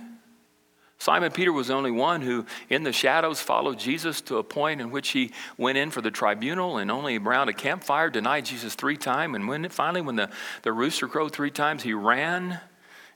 [0.98, 4.82] Simon Peter was the only one who, in the shadows, followed Jesus to a point
[4.82, 8.74] in which he went in for the tribunal and only around a campfire denied Jesus
[8.74, 9.34] three times.
[9.34, 10.28] And when finally, when the,
[10.62, 12.60] the rooster crowed three times, he ran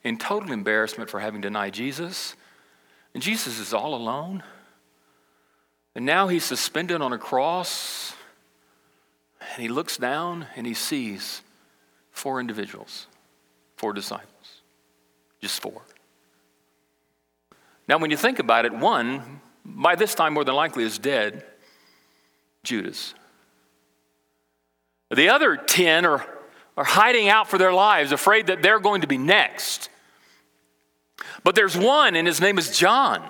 [0.03, 2.35] in total embarrassment for having denied Jesus.
[3.12, 4.42] And Jesus is all alone.
[5.94, 8.13] And now he's suspended on a cross.
[9.55, 11.40] And he looks down and he sees
[12.11, 13.07] four individuals,
[13.77, 14.62] four disciples,
[15.40, 15.83] just four.
[17.87, 21.45] Now, when you think about it, one, by this time more than likely, is dead
[22.64, 23.14] Judas.
[25.14, 26.27] The other 10 are,
[26.77, 29.88] are hiding out for their lives, afraid that they're going to be next.
[31.45, 33.23] But there's one, and his name is John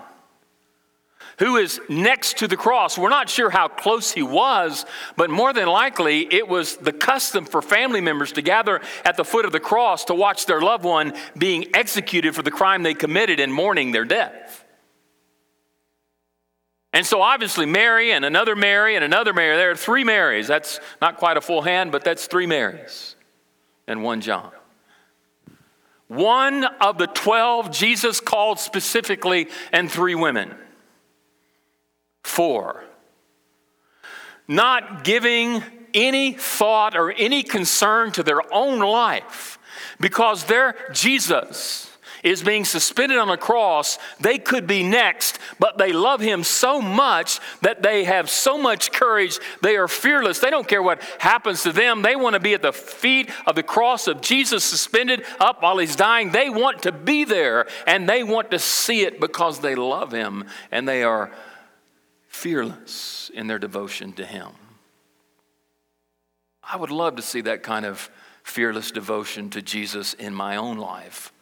[1.39, 2.97] who is next to the cross.
[2.97, 7.45] We're not sure how close he was, but more than likely it was the custom
[7.45, 10.85] for family members to gather at the foot of the cross to watch their loved
[10.85, 14.65] one being executed for the crime they committed and mourning their death.
[16.93, 20.47] And so, obviously, Mary and another Mary and another Mary, there are three Marys.
[20.47, 23.17] That's not quite a full hand, but that's three Marys
[23.89, 24.53] and one John.
[26.07, 30.55] One of the 12 Jesus called specifically, and three women
[32.25, 32.83] for.
[34.49, 35.63] Not giving
[35.95, 39.59] any thought or any concern to their own life
[40.01, 41.91] because their Jesus
[42.25, 46.81] is being suspended on a cross, they could be next, but they love him so
[46.81, 49.39] much that they have so much courage.
[49.63, 50.39] They are fearless.
[50.39, 52.01] They don't care what happens to them.
[52.01, 55.77] They want to be at the feet of the cross of Jesus, suspended up while
[55.77, 56.31] he's dying.
[56.31, 60.45] They want to be there and they want to see it because they love him
[60.73, 61.31] and they are
[62.35, 64.49] fearless in their devotion to Him.
[66.63, 68.11] I would love to see that kind of
[68.43, 71.33] fearless devotion to Jesus in my own life.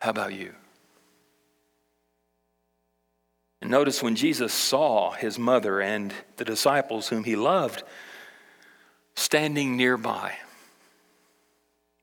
[0.00, 0.54] How about you?
[3.60, 7.82] And notice when Jesus saw his mother and the disciples whom he loved
[9.16, 10.36] standing nearby,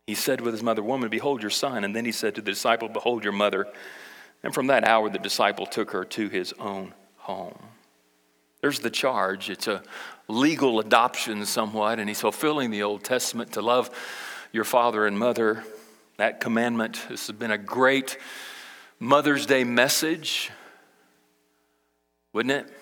[0.08, 1.84] he said with his mother, Woman, behold your son.
[1.84, 3.68] And then he said to the disciple, Behold your mother.
[4.44, 7.58] And from that hour, the disciple took her to his own home.
[8.62, 9.50] There's the charge.
[9.50, 9.82] It's a
[10.28, 13.90] legal adoption, somewhat, and he's fulfilling the Old Testament to love
[14.52, 15.64] your father and mother.
[16.18, 18.18] That commandment this has been a great
[19.00, 20.52] Mother's Day message,
[22.34, 22.74] wouldn't it?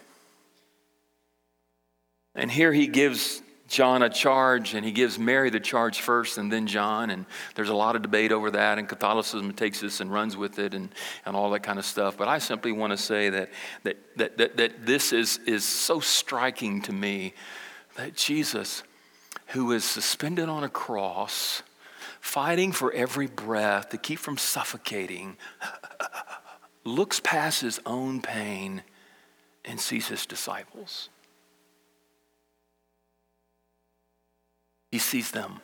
[2.35, 6.51] And here he gives John a charge, and he gives Mary the charge first and
[6.51, 7.11] then John.
[7.11, 10.57] And there's a lot of debate over that, and Catholicism takes this and runs with
[10.57, 10.89] it and,
[11.25, 12.17] and all that kind of stuff.
[12.17, 13.49] But I simply want to say that,
[13.83, 17.33] that, that, that, that this is, is so striking to me
[17.95, 18.81] that Jesus,
[19.47, 21.61] who is suspended on a cross,
[22.19, 25.37] fighting for every breath to keep from suffocating,
[26.83, 28.81] looks past his own pain
[29.63, 31.09] and sees his disciples.
[34.91, 35.59] He sees them.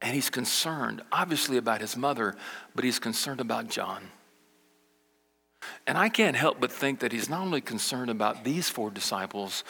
[0.00, 2.36] And he's concerned, obviously, about his mother,
[2.74, 4.10] but he's concerned about John.
[5.86, 9.64] And I can't help but think that he's not only concerned about these four disciples,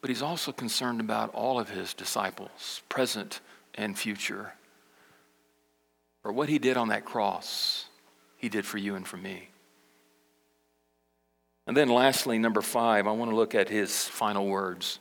[0.00, 3.40] but he's also concerned about all of his disciples, present
[3.74, 4.54] and future.
[6.22, 7.86] For what he did on that cross,
[8.36, 9.48] he did for you and for me.
[11.66, 15.00] And then, lastly, number five, I want to look at his final words.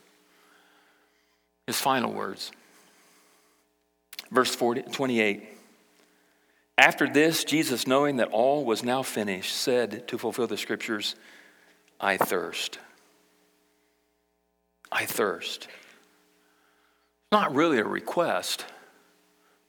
[1.68, 2.52] His final words.
[4.32, 5.50] Verse 40, 28.
[6.78, 11.16] After this, Jesus, knowing that all was now finished, said to fulfill the scriptures,
[12.00, 12.80] I thirst.
[14.92, 15.64] I thirst.
[15.64, 18.66] It's not really a request,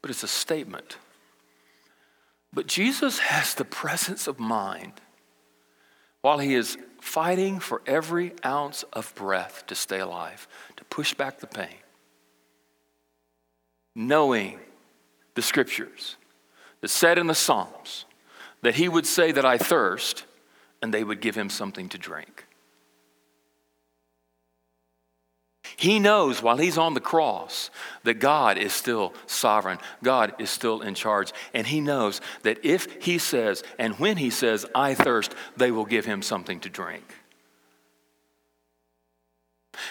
[0.03, 0.99] but it's a statement.
[2.53, 4.95] But Jesus has the presence of mind
[6.23, 11.39] while he is fighting for every ounce of breath to stay alive, to push back
[11.39, 11.77] the pain,
[13.97, 14.61] knowing
[15.35, 16.17] the scriptures
[16.83, 18.05] that said in the Psalms
[18.63, 20.25] that he would say that I thirst,
[20.83, 22.47] and they would give him something to drink.
[25.77, 27.71] He knows while he's on the cross
[28.05, 33.03] that God is still sovereign, God is still in charge, and he knows that if
[33.03, 37.05] he says and when he says, I thirst, they will give him something to drink.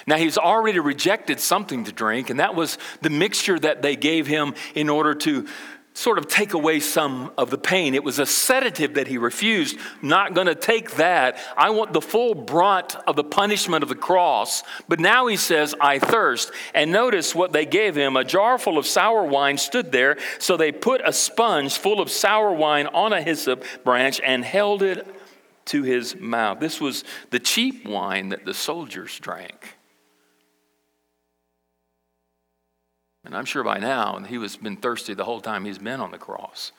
[0.08, 4.28] Now, he's already rejected something to drink, and that was the mixture that they gave
[4.28, 5.48] him in order to
[5.96, 7.96] sort of take away some of the pain.
[7.96, 9.80] It was a sedative that he refused.
[10.02, 11.38] Not going to take that.
[11.58, 14.62] I want the full brunt of the punishment of the cross.
[14.90, 16.52] But now he says, I thirst.
[16.74, 18.18] And notice what they gave him.
[18.18, 20.18] A jar full of sour wine stood there.
[20.38, 24.84] So they put a sponge full of sour wine on a hyssop branch and held
[24.84, 25.08] it
[25.68, 26.60] to his mouth.
[26.60, 29.75] This was the cheap wine that the soldiers drank.
[33.26, 36.12] And I'm sure by now he was been thirsty the whole time he's been on
[36.12, 36.72] the cross.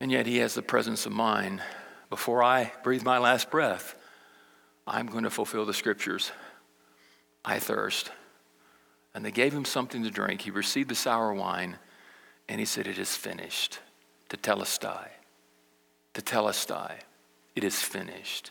[0.00, 1.62] And yet he has the presence of mind.
[2.10, 3.96] Before I breathe my last breath,
[4.86, 6.30] I'm going to fulfill the scriptures.
[7.44, 8.12] I thirst.
[9.14, 10.42] And they gave him something to drink.
[10.42, 11.78] He received the sour wine,
[12.48, 13.80] and he said, It is finished.
[14.28, 15.08] Tetelestai.
[16.14, 16.92] To telestai.
[17.56, 18.50] It is finished.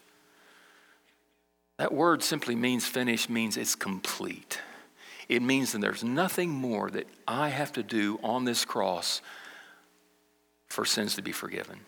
[1.77, 4.59] That word simply means finished, means it's complete.
[5.29, 9.21] It means that there's nothing more that I have to do on this cross
[10.67, 11.79] for sins to be forgiven.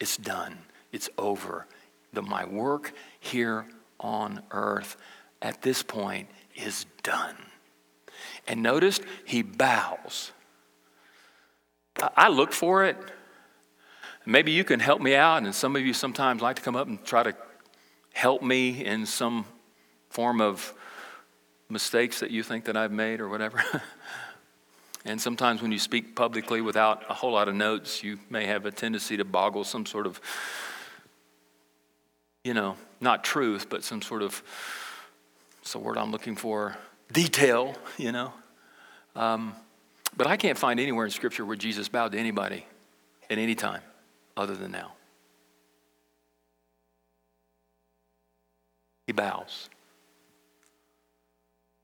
[0.00, 0.58] It's done,
[0.92, 1.66] it's over.
[2.12, 3.66] The, my work here
[4.00, 4.96] on earth
[5.40, 7.36] at this point is done.
[8.46, 10.32] And notice he bows.
[12.16, 12.96] I look for it.
[14.26, 16.88] Maybe you can help me out, and some of you sometimes like to come up
[16.88, 17.34] and try to
[18.12, 19.44] help me in some
[20.08, 20.72] form of
[21.68, 23.62] mistakes that you think that I've made or whatever.
[25.04, 28.66] and sometimes when you speak publicly without a whole lot of notes, you may have
[28.66, 30.20] a tendency to boggle some sort of,
[32.42, 34.42] you know, not truth, but some sort of,
[35.62, 36.76] it's the word I'm looking for,
[37.12, 38.32] detail, you know.
[39.16, 39.54] Um,
[40.16, 42.66] but I can't find anywhere in Scripture where Jesus bowed to anybody
[43.30, 43.82] at any time
[44.36, 44.92] other than now.
[49.06, 49.68] He bows.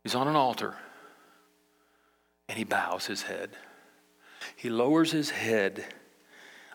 [0.02, 0.74] He's on an altar
[2.48, 3.50] and he bows his head.
[4.56, 5.84] He lowers his head,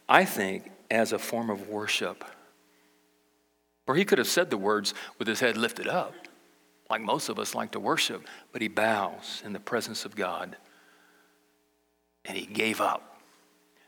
[0.08, 2.24] I think, as a form of worship.
[3.88, 6.14] Or he could have said the words with his head lifted up,
[6.90, 10.56] like most of us like to worship, but he bows in the presence of God
[12.24, 13.20] and he gave up.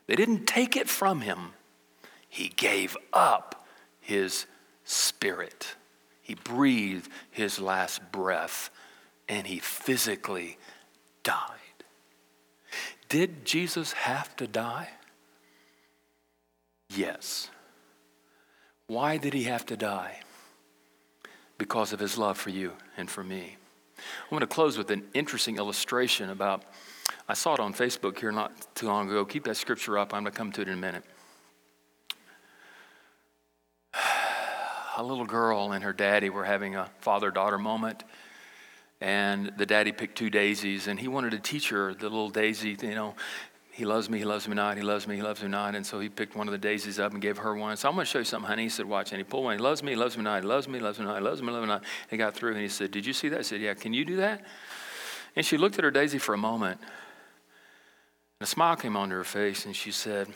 [0.06, 1.52] They didn't take it from him,
[2.28, 3.66] he gave up
[4.00, 4.46] his
[4.84, 5.76] spirit.
[6.20, 8.70] He breathed his last breath
[9.28, 10.58] and he physically
[11.22, 11.54] died.
[13.08, 14.88] Did Jesus have to die?
[16.90, 17.50] Yes.
[18.86, 20.20] Why did he have to die?
[21.58, 23.56] Because of his love for you and for me.
[23.98, 26.62] I want to close with an interesting illustration about,
[27.28, 29.24] I saw it on Facebook here not too long ago.
[29.24, 30.14] Keep that scripture up.
[30.14, 31.04] I'm going to come to it in a minute.
[34.96, 38.02] A little girl and her daddy were having a father daughter moment
[39.00, 42.76] and the daddy picked two daisies and he wanted to teach her the little daisy
[42.82, 43.14] you know
[43.78, 45.76] he loves me, he loves me not, he loves me, he loves me not.
[45.76, 47.76] And so he picked one of the daisies up and gave her one.
[47.76, 48.64] So I'm going to show you something, honey.
[48.64, 49.12] He said, watch.
[49.12, 49.56] And he pulled one.
[49.56, 51.22] He loves me, he loves me not, he loves me, he loves me not, he
[51.22, 51.84] loves me, loves me not.
[52.10, 53.38] He got through and he said, did you see that?
[53.38, 54.44] I said, yeah, can you do that?
[55.36, 56.80] And she looked at her daisy for a moment.
[56.80, 56.88] And
[58.40, 60.26] a smile came onto her face and she said,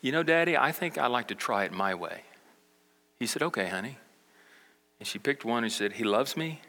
[0.00, 2.22] you know, Daddy, I think I'd like to try it my way.
[3.18, 3.98] He said, okay, honey.
[4.98, 6.62] And she picked one and said, he loves me,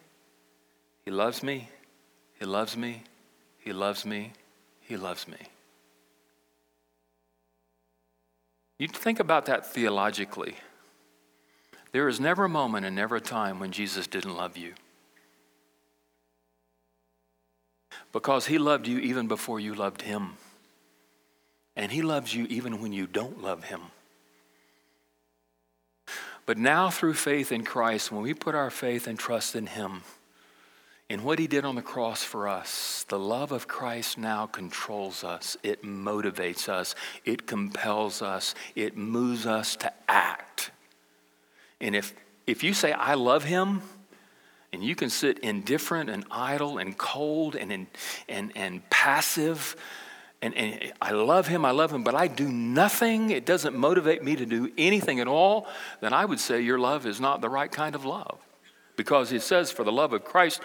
[1.08, 1.70] he loves me,
[2.38, 3.02] he loves me,
[3.60, 4.34] he loves me,
[4.82, 5.38] he loves me.
[8.78, 10.56] You think about that theologically.
[11.94, 14.74] There is never a moment and never a time when Jesus didn't love you.
[18.12, 20.34] Because he loved you even before you loved him.
[21.78, 23.80] And he loves you even when you don't love him.
[26.46, 30.04] But now, through faith in Christ, when we put our faith and trust in him,
[31.10, 35.24] in what he did on the cross for us, the love of Christ now controls
[35.24, 35.56] us.
[35.64, 36.96] It motivates us.
[37.24, 38.56] It compels us.
[38.76, 40.72] It moves us to act.
[41.80, 42.14] And if,
[42.46, 43.82] if you say, I love him,
[44.74, 47.88] and you can sit indifferent and idle and cold and, and,
[48.28, 49.78] and, and passive,
[50.42, 54.24] and, and I love him, I love him, but I do nothing, it doesn't motivate
[54.24, 55.68] me to do anything at all,
[56.02, 58.40] then I would say your love is not the right kind of love.
[58.98, 60.60] Because it says, for the love of Christ,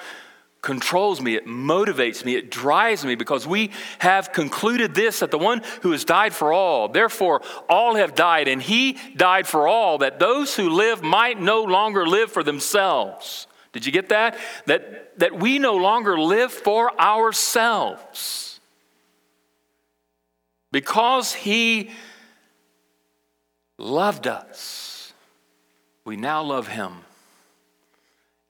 [0.62, 5.38] controls me, it motivates me, it drives me because we have concluded this that the
[5.38, 9.98] one who has died for all, therefore all have died, and he died for all,
[9.98, 13.48] that those who live might no longer live for themselves.
[13.72, 14.38] Did you get that?
[14.66, 18.60] That, that we no longer live for ourselves.
[20.70, 21.90] Because he
[23.78, 25.12] loved us,
[26.04, 26.92] we now love him.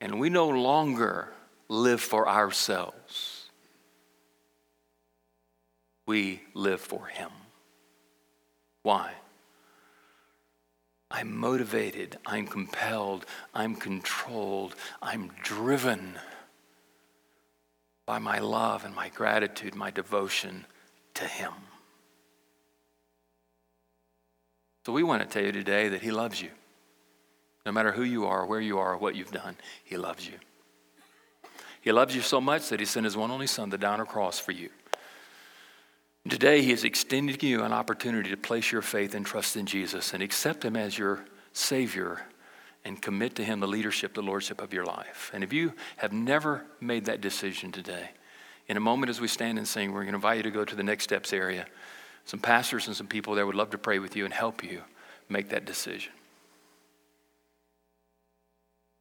[0.01, 1.33] And we no longer
[1.73, 3.49] live for ourselves.
[6.07, 7.31] We live for Him.
[8.83, 9.12] Why?
[11.11, 16.18] I'm motivated, I'm compelled, I'm controlled, I'm driven
[18.07, 20.66] by my love and my gratitude, my devotion
[21.14, 21.53] to Him.
[24.85, 26.51] So we want to tell you today that He loves you.
[27.64, 30.35] No matter who you are, where you are, what you've done, He loves you.
[31.83, 34.01] He loves you so much that he sent his one only son to die on
[34.01, 34.70] a cross for you.
[36.28, 40.14] Today, he is extending you an opportunity to place your faith and trust in Jesus
[40.14, 42.22] and accept him as your Savior
[42.85, 45.33] and commit to him the leadership, the lordship of your life.
[45.35, 48.11] And if you have never made that decision today,
[48.68, 50.64] in a moment as we stand and sing, we're going to invite you to go
[50.64, 51.66] to the next steps area.
[52.24, 54.83] Some pastors and some people there would love to pray with you and help you
[55.28, 56.12] make that decision.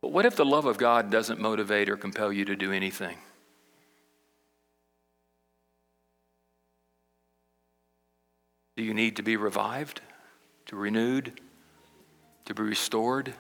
[0.02, 3.18] But what if the love of God doesn't motivate or compel you to do anything?
[8.76, 10.02] Do you need to be revived,
[10.68, 11.40] to renewed,
[12.46, 13.32] to be restored?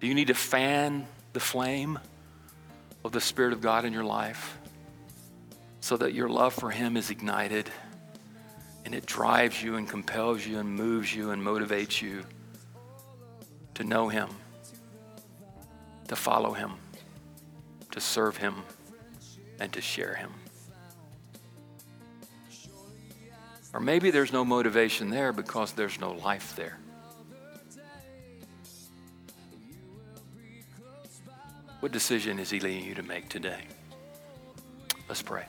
[0.00, 1.98] Do you need to fan the flame
[3.04, 4.58] of the Spirit of God in your life
[5.80, 7.70] so that your love for Him is ignited
[8.84, 12.24] and it drives you and compels you and moves you and motivates you
[13.74, 14.28] to know Him?
[16.08, 16.72] To follow him,
[17.90, 18.62] to serve him,
[19.60, 20.32] and to share him.
[23.72, 26.78] Or maybe there's no motivation there because there's no life there.
[31.80, 33.64] What decision is he leading you to make today?
[35.08, 35.44] Let's pray.